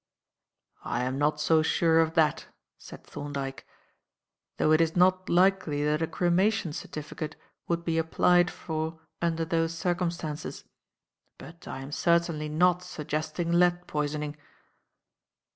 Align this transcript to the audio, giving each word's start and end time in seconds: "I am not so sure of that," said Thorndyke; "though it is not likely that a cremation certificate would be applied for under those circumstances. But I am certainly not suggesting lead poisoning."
"I 0.83 1.03
am 1.03 1.19
not 1.19 1.39
so 1.39 1.61
sure 1.61 1.99
of 1.99 2.15
that," 2.15 2.47
said 2.79 3.03
Thorndyke; 3.03 3.67
"though 4.57 4.71
it 4.71 4.81
is 4.81 4.95
not 4.95 5.29
likely 5.29 5.83
that 5.85 6.01
a 6.01 6.07
cremation 6.07 6.73
certificate 6.73 7.35
would 7.67 7.85
be 7.85 7.99
applied 7.99 8.49
for 8.49 8.99
under 9.21 9.45
those 9.45 9.77
circumstances. 9.77 10.63
But 11.37 11.67
I 11.67 11.81
am 11.81 11.91
certainly 11.91 12.49
not 12.49 12.81
suggesting 12.81 13.51
lead 13.51 13.85
poisoning." 13.85 14.37